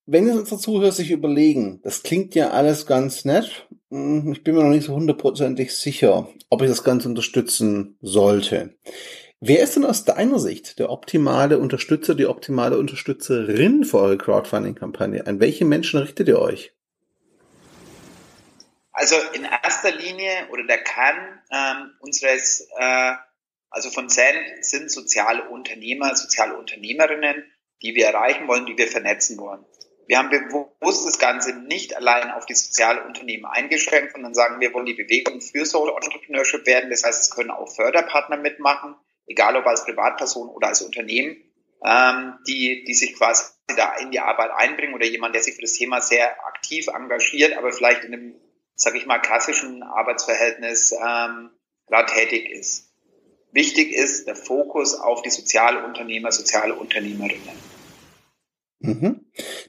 wenn 0.05 0.27
jetzt 0.27 0.37
unsere 0.37 0.59
Zuhörer 0.59 0.91
sich 0.91 1.09
überlegen, 1.09 1.79
das 1.83 2.03
klingt 2.03 2.35
ja 2.35 2.51
alles 2.51 2.85
ganz 2.85 3.25
nett. 3.25 3.67
Hm, 3.89 4.31
ich 4.33 4.43
bin 4.43 4.53
mir 4.53 4.63
noch 4.63 4.69
nicht 4.69 4.85
so 4.85 4.93
hundertprozentig 4.93 5.75
sicher, 5.75 6.27
ob 6.49 6.61
ich 6.61 6.69
das 6.69 6.83
Ganze 6.83 7.09
unterstützen 7.09 7.97
sollte. 8.01 8.75
Wer 9.39 9.63
ist 9.63 9.75
denn 9.75 9.85
aus 9.85 10.05
deiner 10.05 10.39
Sicht 10.39 10.77
der 10.77 10.91
optimale 10.91 11.57
Unterstützer, 11.57 12.13
die 12.13 12.27
optimale 12.27 12.77
Unterstützerin 12.77 13.83
für 13.83 13.97
eure 13.97 14.17
Crowdfunding-Kampagne? 14.17 15.25
An 15.25 15.39
welche 15.39 15.65
Menschen 15.65 15.99
richtet 15.99 16.27
ihr 16.27 16.39
euch? 16.39 16.73
Also 18.93 19.15
in 19.33 19.43
erster 19.43 19.91
Linie 19.91 20.47
oder 20.51 20.63
der 20.65 20.83
Kern 20.83 21.41
ähm, 21.51 21.93
unseres, 21.99 22.69
äh, 22.77 23.13
also 23.71 23.89
von 23.89 24.07
Send 24.07 24.63
sind 24.63 24.91
soziale 24.91 25.49
Unternehmer, 25.49 26.15
soziale 26.15 26.55
Unternehmerinnen, 26.55 27.43
die 27.81 27.95
wir 27.95 28.05
erreichen 28.05 28.47
wollen, 28.47 28.67
die 28.67 28.77
wir 28.77 28.87
vernetzen 28.87 29.37
wollen. 29.39 29.65
Wir 30.05 30.19
haben 30.19 30.29
bewusst 30.29 31.07
das 31.07 31.17
Ganze 31.17 31.55
nicht 31.55 31.95
allein 31.95 32.29
auf 32.31 32.45
die 32.45 32.53
soziale 32.53 33.03
Unternehmen 33.03 33.45
eingeschränkt, 33.45 34.13
sondern 34.13 34.33
sagen, 34.33 34.59
wir 34.59 34.73
wollen 34.73 34.85
die 34.85 34.93
Bewegung 34.93 35.41
für 35.41 35.65
Social 35.65 35.95
Entrepreneurship 35.95 36.65
werden. 36.67 36.89
Das 36.89 37.03
heißt, 37.03 37.21
es 37.21 37.31
können 37.31 37.51
auch 37.51 37.73
Förderpartner 37.73 38.37
mitmachen, 38.37 38.95
egal 39.25 39.55
ob 39.55 39.65
als 39.65 39.85
Privatperson 39.85 40.49
oder 40.49 40.67
als 40.67 40.81
Unternehmen, 40.81 41.37
ähm, 41.83 42.37
die, 42.47 42.83
die 42.83 42.93
sich 42.93 43.15
quasi 43.15 43.45
da 43.75 43.95
in 43.95 44.11
die 44.11 44.19
Arbeit 44.19 44.51
einbringen 44.51 44.93
oder 44.93 45.05
jemand, 45.05 45.35
der 45.35 45.41
sich 45.41 45.55
für 45.55 45.61
das 45.61 45.73
Thema 45.73 46.01
sehr 46.01 46.45
aktiv 46.47 46.87
engagiert, 46.87 47.57
aber 47.57 47.71
vielleicht 47.71 48.03
in 48.03 48.13
einem 48.13 48.42
sage 48.83 48.97
ich 48.97 49.05
mal, 49.05 49.19
klassischen 49.19 49.81
Arbeitsverhältnis 49.81 50.91
ähm, 50.91 51.49
da 51.87 52.03
tätig 52.03 52.49
ist. 52.49 52.89
Wichtig 53.51 53.91
ist 53.91 54.27
der 54.27 54.35
Fokus 54.35 54.95
auf 54.95 55.21
die 55.21 55.29
soziale 55.29 55.85
Unternehmer, 55.85 56.31
soziale 56.31 56.73
Unternehmerinnen. 56.75 57.73
Mhm. 58.79 59.21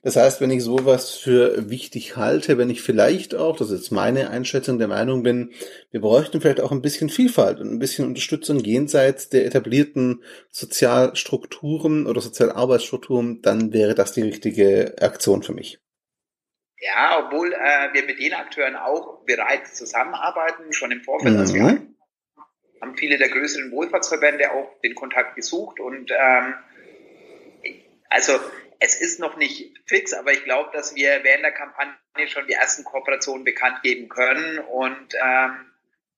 Das 0.02 0.16
heißt, 0.16 0.40
wenn 0.40 0.50
ich 0.50 0.64
sowas 0.64 1.10
für 1.10 1.70
wichtig 1.70 2.16
halte, 2.16 2.58
wenn 2.58 2.68
ich 2.68 2.82
vielleicht 2.82 3.36
auch, 3.36 3.56
das 3.56 3.70
ist 3.70 3.82
jetzt 3.82 3.92
meine 3.92 4.30
Einschätzung 4.30 4.78
der 4.78 4.88
Meinung 4.88 5.22
bin, 5.22 5.52
wir 5.92 6.00
bräuchten 6.00 6.40
vielleicht 6.40 6.60
auch 6.60 6.72
ein 6.72 6.82
bisschen 6.82 7.10
Vielfalt 7.10 7.60
und 7.60 7.70
ein 7.70 7.78
bisschen 7.78 8.06
Unterstützung 8.06 8.58
jenseits 8.58 9.28
der 9.28 9.46
etablierten 9.46 10.24
Sozialstrukturen 10.50 12.06
oder 12.06 12.20
Sozialarbeitsstrukturen, 12.20 13.40
dann 13.40 13.72
wäre 13.72 13.94
das 13.94 14.12
die 14.12 14.22
richtige 14.22 14.96
Aktion 15.00 15.44
für 15.44 15.52
mich. 15.52 15.78
Ja, 16.84 17.18
obwohl 17.24 17.54
äh, 17.54 17.94
wir 17.94 18.04
mit 18.04 18.18
den 18.18 18.34
Akteuren 18.34 18.76
auch 18.76 19.24
bereits 19.24 19.74
zusammenarbeiten, 19.74 20.70
schon 20.74 20.90
im 20.90 21.00
Vorfeld. 21.02 21.34
Mhm. 21.34 21.40
Also 21.40 21.54
wir 21.54 21.82
haben 22.82 22.96
viele 22.98 23.16
der 23.16 23.30
größeren 23.30 23.70
Wohlfahrtsverbände 23.70 24.52
auch 24.52 24.78
den 24.82 24.94
Kontakt 24.94 25.34
gesucht 25.34 25.80
und 25.80 26.10
ähm, 26.10 26.54
Also 28.10 28.38
es 28.80 29.00
ist 29.00 29.18
noch 29.18 29.38
nicht 29.38 29.74
fix, 29.86 30.12
aber 30.12 30.32
ich 30.32 30.44
glaube, 30.44 30.70
dass 30.74 30.94
wir 30.94 31.24
während 31.24 31.44
der 31.44 31.52
Kampagne 31.52 31.96
schon 32.28 32.46
die 32.46 32.52
ersten 32.52 32.84
Kooperationen 32.84 33.44
bekannt 33.44 33.82
geben 33.82 34.10
können 34.10 34.58
und 34.58 35.14
ähm, 35.14 35.70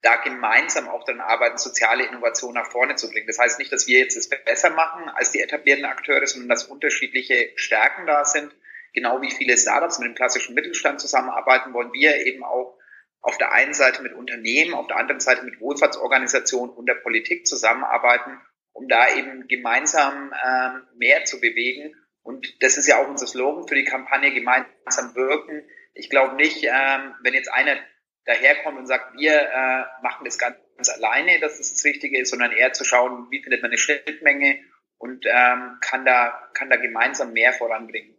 da 0.02 0.16
gemeinsam 0.16 0.88
auch 0.88 1.04
daran 1.04 1.20
arbeiten, 1.20 1.58
soziale 1.58 2.04
Innovation 2.04 2.54
nach 2.54 2.70
vorne 2.70 2.96
zu 2.96 3.08
bringen. 3.08 3.28
Das 3.28 3.38
heißt 3.38 3.61
nicht, 3.61 3.73
dass 3.73 3.87
wir 3.87 4.00
jetzt 4.00 4.16
es 4.16 4.28
besser 4.28 4.70
machen 4.70 5.08
als 5.11 5.30
die 5.30 5.40
etablierten 5.40 5.85
Akteure, 5.85 6.26
sondern 6.26 6.49
dass 6.49 6.64
unterschiedliche 6.64 7.52
Stärken 7.54 8.06
da 8.06 8.25
sind. 8.25 8.52
Genau 8.96 9.20
wie 9.20 9.30
viele 9.30 9.58
Startups 9.58 9.98
mit 9.98 10.08
dem 10.08 10.14
klassischen 10.14 10.54
Mittelstand 10.54 11.02
zusammenarbeiten, 11.02 11.74
wollen 11.74 11.92
wir 11.92 12.16
eben 12.24 12.42
auch 12.42 12.78
auf 13.20 13.36
der 13.36 13.52
einen 13.52 13.74
Seite 13.74 14.02
mit 14.02 14.14
Unternehmen, 14.14 14.72
auf 14.72 14.86
der 14.86 14.96
anderen 14.96 15.20
Seite 15.20 15.44
mit 15.44 15.60
Wohlfahrtsorganisationen 15.60 16.74
und 16.74 16.86
der 16.86 16.94
Politik 16.94 17.46
zusammenarbeiten, 17.46 18.40
um 18.72 18.88
da 18.88 19.14
eben 19.14 19.46
gemeinsam 19.48 20.32
ähm, 20.42 20.82
mehr 20.96 21.26
zu 21.26 21.42
bewegen. 21.42 21.94
Und 22.22 22.62
das 22.62 22.78
ist 22.78 22.88
ja 22.88 22.96
auch 22.96 23.06
unser 23.06 23.26
Slogan 23.26 23.68
für 23.68 23.74
die 23.74 23.84
Kampagne, 23.84 24.32
gemeinsam 24.32 25.14
wirken. 25.14 25.68
Ich 25.92 26.08
glaube 26.08 26.34
nicht, 26.36 26.64
ähm, 26.64 27.14
wenn 27.22 27.34
jetzt 27.34 27.52
einer 27.52 27.76
daherkommt 28.24 28.78
und 28.78 28.86
sagt, 28.86 29.14
wir 29.18 29.32
äh, 29.32 29.84
machen 30.02 30.24
das 30.24 30.38
ganz 30.38 30.56
alleine, 30.88 31.38
dass 31.40 31.58
das 31.58 31.70
das 31.70 31.84
Richtige 31.84 32.18
ist, 32.18 32.30
sondern 32.30 32.52
eher 32.52 32.72
zu 32.72 32.84
schauen, 32.84 33.26
wie 33.30 33.42
findet 33.42 33.60
man 33.60 33.70
eine 33.70 33.78
Schnittmenge 33.78 34.58
und 34.96 35.26
ähm, 35.26 35.76
kann 35.82 36.06
da 36.06 36.48
kann 36.54 36.70
da 36.70 36.76
gemeinsam 36.76 37.34
mehr 37.34 37.52
voranbringen. 37.52 38.15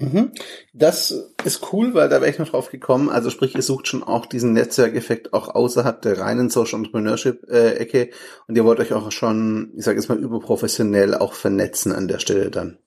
Mhm. 0.00 0.32
Das 0.72 1.10
ist 1.44 1.72
cool, 1.72 1.92
weil 1.92 2.08
da 2.08 2.22
wäre 2.22 2.30
ich 2.30 2.38
noch 2.38 2.48
drauf 2.48 2.70
gekommen. 2.70 3.10
Also 3.10 3.28
sprich, 3.28 3.54
ihr 3.54 3.60
sucht 3.60 3.86
schon 3.86 4.02
auch 4.02 4.24
diesen 4.24 4.54
Netzwerkeffekt 4.54 5.34
auch 5.34 5.54
außerhalb 5.54 6.00
der 6.00 6.18
reinen 6.18 6.48
Social 6.48 6.78
Entrepreneurship 6.78 7.44
äh, 7.50 8.10
und 8.48 8.56
ihr 8.56 8.64
wollt 8.64 8.80
euch 8.80 8.94
auch 8.94 9.12
schon, 9.12 9.74
ich 9.76 9.84
sage 9.84 9.98
jetzt 9.98 10.08
mal, 10.08 10.18
überprofessionell 10.18 11.14
auch 11.14 11.34
vernetzen 11.34 11.92
an 11.92 12.08
der 12.08 12.18
Stelle 12.18 12.50
dann. 12.50 12.78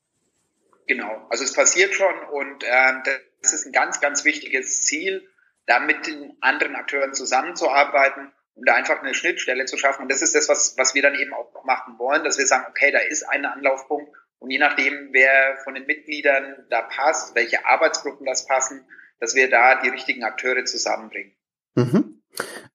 Genau, 0.87 1.11
also 1.29 1.43
es 1.43 1.53
passiert 1.53 1.93
schon 1.93 2.15
und 2.31 2.63
ähm, 2.63 3.03
das 3.41 3.53
ist 3.53 3.67
ein 3.67 3.71
ganz, 3.71 4.01
ganz 4.01 4.25
wichtiges 4.25 4.81
Ziel, 4.81 5.21
da 5.67 5.79
mit 5.79 6.07
den 6.07 6.35
anderen 6.41 6.75
Akteuren 6.75 7.13
zusammenzuarbeiten 7.13 8.31
um 8.55 8.65
da 8.65 8.75
einfach 8.75 9.01
eine 9.01 9.15
Schnittstelle 9.15 9.65
zu 9.65 9.77
schaffen. 9.77 10.03
Und 10.03 10.11
das 10.11 10.21
ist 10.21 10.35
das, 10.35 10.47
was, 10.47 10.75
was 10.77 10.93
wir 10.93 11.01
dann 11.01 11.15
eben 11.15 11.33
auch 11.33 11.63
machen 11.63 11.97
wollen, 11.97 12.23
dass 12.23 12.37
wir 12.37 12.45
sagen, 12.45 12.65
okay, 12.69 12.91
da 12.91 12.99
ist 12.99 13.23
ein 13.23 13.45
Anlaufpunkt 13.45 14.15
und 14.43 14.51
je 14.51 14.59
nachdem, 14.59 15.09
wer 15.13 15.57
von 15.63 15.73
den 15.73 15.85
Mitgliedern 15.85 16.65
da 16.69 16.81
passt, 16.81 17.33
welche 17.33 17.65
Arbeitsgruppen 17.65 18.25
das 18.25 18.45
passen, 18.45 18.85
dass 19.21 19.35
wir 19.35 19.49
da 19.49 19.81
die 19.81 19.87
richtigen 19.87 20.25
Akteure 20.25 20.65
zusammenbringen. 20.65 21.33
Mhm. 21.75 22.21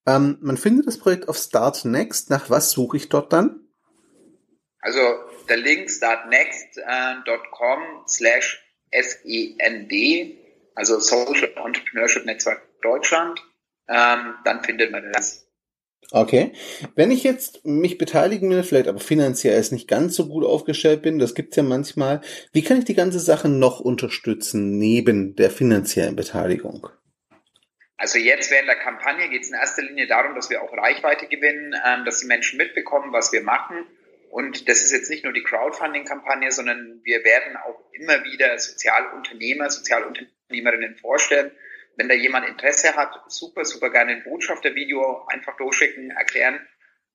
Ähm, 0.07 0.39
man 0.41 0.57
findet 0.57 0.87
das 0.87 0.97
Projekt 0.97 1.29
auf 1.29 1.37
Startnext. 1.37 2.31
Nach 2.31 2.49
was 2.49 2.71
suche 2.71 2.97
ich 2.97 3.09
dort 3.09 3.31
dann? 3.33 3.67
Also 4.79 4.99
der 5.47 5.57
Link 5.57 5.91
startnext.com 5.91 7.79
slash 8.07 8.65
SEND, 8.91 9.93
also 10.73 10.99
Social 10.99 11.53
Entrepreneurship 11.55 12.25
Netzwerk 12.25 12.63
Deutschland. 12.81 13.45
Ähm, 13.87 14.33
dann 14.43 14.63
findet 14.63 14.91
man 14.91 15.11
das. 15.11 15.47
Okay. 16.11 16.53
Wenn 16.95 17.11
ich 17.11 17.23
jetzt 17.23 17.65
mich 17.65 17.97
beteiligen 17.97 18.49
will, 18.49 18.63
vielleicht 18.63 18.87
aber 18.87 18.99
finanziell 18.99 19.55
erst 19.55 19.71
nicht 19.71 19.87
ganz 19.87 20.15
so 20.15 20.27
gut 20.27 20.43
aufgestellt 20.43 21.03
bin, 21.03 21.19
das 21.19 21.35
gibt's 21.35 21.55
ja 21.55 21.63
manchmal, 21.63 22.21
wie 22.51 22.63
kann 22.63 22.79
ich 22.79 22.85
die 22.85 22.95
ganze 22.95 23.19
Sache 23.19 23.47
noch 23.47 23.79
unterstützen 23.79 24.77
neben 24.79 25.35
der 25.35 25.51
finanziellen 25.51 26.15
Beteiligung? 26.15 26.87
Also 27.97 28.17
jetzt 28.17 28.49
während 28.49 28.69
der 28.69 28.77
Kampagne 28.77 29.29
geht 29.29 29.43
es 29.43 29.49
in 29.49 29.55
erster 29.55 29.83
Linie 29.83 30.07
darum, 30.07 30.33
dass 30.33 30.49
wir 30.49 30.63
auch 30.63 30.71
Reichweite 30.71 31.27
gewinnen, 31.27 31.75
ähm, 31.85 32.05
dass 32.05 32.21
die 32.21 32.27
Menschen 32.27 32.57
mitbekommen, 32.57 33.11
was 33.11 33.31
wir 33.33 33.43
machen. 33.43 33.85
Und 34.31 34.69
das 34.69 34.83
ist 34.83 34.93
jetzt 34.93 35.09
nicht 35.09 35.25
nur 35.25 35.33
die 35.33 35.43
Crowdfunding-Kampagne, 35.43 36.51
sondern 36.51 37.01
wir 37.03 37.23
werden 37.23 37.57
auch 37.57 37.83
immer 37.91 38.23
wieder 38.23 38.57
Sozialunternehmer, 38.57 39.69
Sozialunternehmerinnen 39.69 40.95
vorstellen, 40.95 41.51
wenn 41.99 42.07
da 42.07 42.15
jemand 42.15 42.47
Interesse 42.47 42.95
hat, 42.95 43.13
super, 43.27 43.65
super 43.65 43.89
gerne 43.89 44.13
ein 44.13 44.23
Botschaftervideo 44.23 45.25
einfach 45.27 45.57
durchschicken, 45.57 46.11
erklären, 46.11 46.65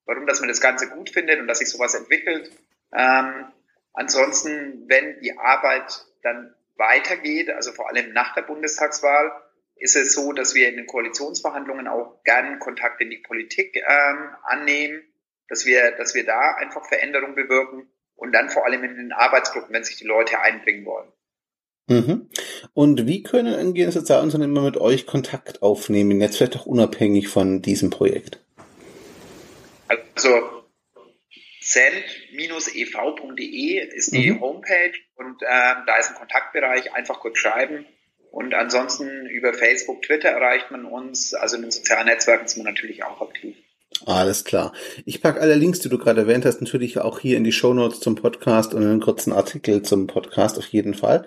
warum 0.05 0.27
dass 0.27 0.41
man 0.41 0.47
das 0.47 0.61
Ganze 0.61 0.89
gut 0.89 1.09
findet 1.09 1.39
und 1.39 1.47
dass 1.47 1.57
sich 1.57 1.71
sowas 1.71 1.95
entwickelt. 1.95 2.51
Ähm, 2.95 3.51
ansonsten, 3.93 4.85
wenn 4.87 5.19
die 5.21 5.35
Arbeit 5.39 6.05
dann 6.21 6.53
weitergeht, 6.75 7.49
also 7.49 7.71
vor 7.71 7.89
allem 7.89 8.13
nach 8.13 8.35
der 8.35 8.43
Bundestagswahl, 8.43 9.31
ist 9.75 9.95
es 9.95 10.13
so, 10.13 10.33
dass 10.33 10.53
wir 10.53 10.69
in 10.69 10.75
den 10.77 10.85
Koalitionsverhandlungen 10.85 11.87
auch 11.87 12.23
gern 12.23 12.59
Kontakt 12.59 13.01
in 13.01 13.09
die 13.09 13.23
Politik 13.25 13.75
ähm, 13.77 14.29
annehmen, 14.43 15.01
dass 15.47 15.65
wir, 15.65 15.93
dass 15.93 16.13
wir 16.13 16.25
da 16.25 16.53
einfach 16.57 16.87
Veränderungen 16.87 17.33
bewirken 17.33 17.89
und 18.15 18.33
dann 18.33 18.51
vor 18.51 18.65
allem 18.65 18.83
in 18.83 18.97
den 18.97 19.13
Arbeitsgruppen, 19.13 19.73
wenn 19.73 19.83
sich 19.83 19.97
die 19.97 20.05
Leute 20.05 20.39
einbringen 20.41 20.85
wollen. 20.85 21.11
Mhm. 21.87 22.29
Und 22.73 23.05
wie 23.05 23.21
können 23.21 23.53
angehende 23.53 23.91
Sozialunternehmer 23.91 24.61
mit 24.61 24.77
euch 24.77 25.05
Kontakt 25.05 25.61
aufnehmen, 25.61 26.19
jetzt 26.19 26.37
vielleicht 26.37 26.57
auch 26.57 26.65
unabhängig 26.65 27.27
von 27.27 27.61
diesem 27.61 27.91
Projekt? 27.91 28.39
Also 29.87 30.29
cent-ev.de 31.61 32.77
ist 33.95 34.13
die 34.13 34.31
mhm. 34.31 34.41
Homepage 34.41 34.93
und 35.15 35.41
äh, 35.41 35.75
da 35.85 35.97
ist 35.99 36.09
ein 36.09 36.15
Kontaktbereich, 36.15 36.93
einfach 36.93 37.19
kurz 37.19 37.37
schreiben. 37.37 37.85
Und 38.31 38.53
ansonsten 38.53 39.27
über 39.27 39.53
Facebook, 39.53 40.01
Twitter 40.01 40.29
erreicht 40.29 40.69
man 40.69 40.85
uns. 40.85 41.33
Also 41.33 41.55
in 41.55 41.61
den 41.61 41.71
sozialen 41.71 42.07
Netzwerken 42.07 42.47
sind 42.47 42.63
wir 42.65 42.71
natürlich 42.71 43.03
auch 43.03 43.21
aktiv. 43.21 43.55
Alles 44.05 44.43
klar. 44.43 44.73
Ich 45.05 45.21
packe 45.21 45.39
alle 45.39 45.55
Links, 45.55 45.79
die 45.79 45.87
du 45.89 45.97
gerade 45.97 46.21
erwähnt 46.21 46.45
hast, 46.45 46.59
natürlich 46.59 46.97
auch 46.97 47.19
hier 47.19 47.37
in 47.37 47.45
die 47.45 47.53
Show 47.53 47.73
Notes 47.73 48.01
zum 48.01 48.15
Podcast 48.15 48.73
und 48.73 48.83
einen 48.83 48.99
kurzen 48.99 49.31
Artikel 49.31 49.83
zum 49.83 50.07
Podcast 50.07 50.57
auf 50.57 50.67
jeden 50.67 50.95
Fall 50.95 51.25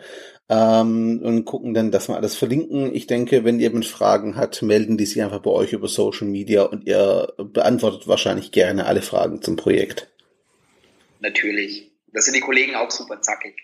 ähm, 0.48 1.20
und 1.22 1.44
gucken 1.44 1.74
dann, 1.74 1.90
dass 1.90 2.08
wir 2.08 2.16
alles 2.16 2.36
verlinken. 2.36 2.94
Ich 2.94 3.06
denke, 3.06 3.44
wenn 3.44 3.60
jemand 3.60 3.86
Fragen 3.86 4.36
hat, 4.36 4.62
melden 4.62 4.96
die 4.96 5.06
sich 5.06 5.22
einfach 5.22 5.40
bei 5.40 5.50
euch 5.50 5.72
über 5.72 5.88
Social 5.88 6.26
Media 6.26 6.62
und 6.62 6.86
ihr 6.86 7.32
beantwortet 7.36 8.08
wahrscheinlich 8.08 8.52
gerne 8.52 8.86
alle 8.86 9.02
Fragen 9.02 9.42
zum 9.42 9.56
Projekt. 9.56 10.08
Natürlich. 11.20 11.90
Das 12.12 12.24
sind 12.24 12.34
die 12.34 12.40
Kollegen 12.40 12.74
auch 12.74 12.90
super 12.90 13.20
zackig. 13.20 13.54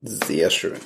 Sehr 0.00 0.50
schön. 0.50 0.78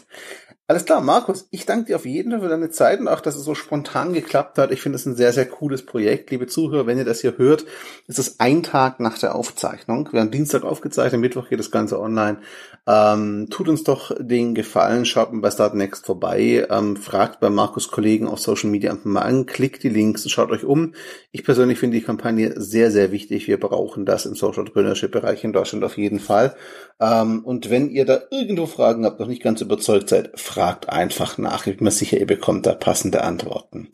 Alles 0.69 0.85
klar, 0.85 1.01
Markus, 1.01 1.49
ich 1.51 1.67
danke 1.67 1.87
dir 1.87 1.97
auf 1.97 2.07
jeden 2.07 2.31
Fall 2.31 2.41
für 2.41 2.49
deine 2.49 2.71
Zeit 2.71 3.01
und 3.01 3.09
auch, 3.09 3.21
dass 3.21 3.35
es 3.35 3.45
so 3.45 3.57
spontan 3.57 4.13
geklappt 4.13 4.59
hat. 4.59 4.71
Ich 4.71 4.81
finde 4.81 4.95
es 4.95 5.05
ein 5.07 5.17
sehr, 5.17 5.33
sehr 5.33 5.47
cooles 5.47 5.85
Projekt. 5.85 6.31
Liebe 6.31 6.47
Zuhörer, 6.47 6.87
wenn 6.87 6.99
ihr 6.99 7.05
das 7.05 7.21
hier 7.21 7.37
hört, 7.37 7.65
ist 8.07 8.21
es 8.21 8.39
ein 8.39 8.63
Tag 8.63 9.01
nach 9.01 9.19
der 9.19 9.35
Aufzeichnung. 9.35 10.09
Wir 10.13 10.21
haben 10.21 10.31
Dienstag 10.31 10.63
aufgezeichnet, 10.63 11.21
Mittwoch 11.21 11.49
geht 11.49 11.59
das 11.59 11.73
Ganze 11.73 12.01
online. 12.01 12.39
Ähm, 12.87 13.49
tut 13.51 13.69
uns 13.69 13.83
doch 13.83 14.13
den 14.19 14.55
Gefallen, 14.55 15.05
schaut 15.05 15.33
mal 15.33 15.41
bei 15.41 15.51
Start 15.51 15.75
Next 15.75 16.07
vorbei, 16.07 16.67
ähm, 16.71 16.97
fragt 16.97 17.41
bei 17.41 17.51
Markus 17.51 17.91
Kollegen 17.91 18.29
auf 18.29 18.39
Social 18.39 18.71
Media 18.71 18.93
einfach 18.93 19.05
mal 19.05 19.23
an, 19.23 19.47
klickt 19.47 19.83
die 19.83 19.89
Links 19.89 20.25
und 20.25 20.31
schaut 20.31 20.53
euch 20.53 20.65
um. 20.65 20.95
Ich 21.33 21.45
persönlich 21.45 21.81
finde 21.81 21.99
die 21.99 22.05
Kampagne 22.05 22.55
sehr, 22.57 22.93
sehr 22.93 23.11
wichtig. 23.11 23.49
Wir 23.49 23.59
brauchen 23.59 24.07
das 24.07 24.27
im 24.27 24.37
Social 24.37 24.61
Entrepreneurship 24.61 25.11
Bereich 25.11 25.43
in 25.43 25.53
Deutschland 25.53 25.85
auf 25.85 25.99
jeden 25.99 26.21
Fall. 26.21 26.55
Ähm, 27.01 27.45
und 27.45 27.69
wenn 27.69 27.91
ihr 27.91 28.05
da 28.05 28.23
irgendwo 28.31 28.67
Fragen 28.67 29.05
habt, 29.05 29.19
noch 29.19 29.29
nicht 29.29 29.43
ganz 29.43 29.61
überzeugt 29.61 30.09
seid, 30.09 30.31
fragt 30.53 30.91
einfach 30.91 31.39
nach. 31.39 31.67
Ich 31.67 31.79
bin 31.79 31.85
mir 31.85 31.91
sicher, 31.91 32.19
ihr 32.19 32.27
bekommt 32.27 32.67
da 32.67 32.75
passende 32.75 33.23
Antworten. 33.23 33.91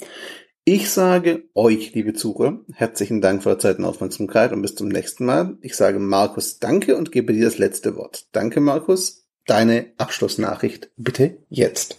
Ich 0.65 0.91
sage 0.91 1.45
euch, 1.55 1.95
liebe 1.95 2.15
Zuhörer, 2.15 2.61
herzlichen 2.75 3.21
Dank 3.21 3.43
für 3.43 3.51
eure 3.51 3.59
Zeit 3.59 3.79
und 3.79 3.85
Aufmerksamkeit 3.85 4.53
und 4.53 4.61
bis 4.61 4.75
zum 4.75 4.89
nächsten 4.89 5.25
Mal. 5.25 5.57
Ich 5.63 5.77
sage 5.77 6.01
Markus 6.01 6.59
Danke 6.59 6.97
und 6.97 7.13
gebe 7.13 7.33
dir 7.33 7.45
das 7.45 7.59
letzte 7.59 7.97
Wort. 7.97 8.27
Danke, 8.33 8.61
Markus. 8.61 9.29
Deine 9.47 9.93
Abschlussnachricht 9.99 10.91
bitte 10.97 11.39
jetzt. 11.49 11.99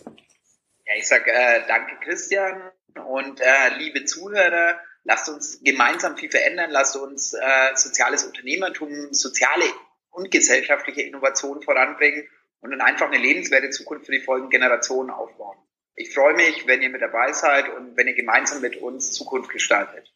Ja, 0.85 0.93
ich 0.97 1.07
sage 1.07 1.31
äh, 1.31 1.61
Danke, 1.67 1.93
Christian 2.03 2.61
und 3.07 3.39
äh, 3.39 3.77
liebe 3.77 4.03
Zuhörer. 4.03 4.77
Lasst 5.03 5.29
uns 5.29 5.61
gemeinsam 5.63 6.17
viel 6.17 6.29
verändern. 6.29 6.69
Lasst 6.69 6.97
uns 6.97 7.33
äh, 7.33 7.75
soziales 7.75 8.25
Unternehmertum, 8.25 9.13
soziale 9.13 9.65
und 10.11 10.29
gesellschaftliche 10.29 11.01
Innovation 11.01 11.61
voranbringen 11.61 12.27
und 12.61 12.71
dann 12.71 12.81
einfach 12.81 13.07
eine 13.07 13.17
lebenswerte 13.17 13.69
Zukunft 13.69 14.05
für 14.05 14.11
die 14.11 14.21
folgenden 14.21 14.49
Generationen 14.49 15.09
aufbauen. 15.09 15.57
Ich 15.95 16.13
freue 16.13 16.33
mich, 16.33 16.65
wenn 16.65 16.81
ihr 16.81 16.89
mit 16.89 17.01
dabei 17.01 17.33
seid 17.33 17.69
und 17.75 17.97
wenn 17.97 18.07
ihr 18.07 18.15
gemeinsam 18.15 18.61
mit 18.61 18.77
uns 18.77 19.11
Zukunft 19.11 19.49
gestaltet. 19.49 20.13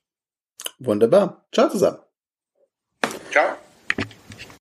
Wunderbar. 0.79 1.45
Ciao 1.51 1.69
zusammen. 1.69 1.99
Ciao. 3.31 3.57